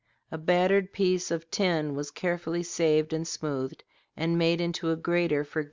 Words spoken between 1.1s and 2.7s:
of tin was carefully